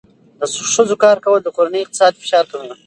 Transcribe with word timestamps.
د 0.39 0.41
ښځو 0.73 0.95
کار 1.03 1.17
کول 1.25 1.39
د 1.43 1.47
کورنۍ 1.57 1.79
اقتصادي 1.83 2.17
فشار 2.23 2.43
کموي. 2.51 2.75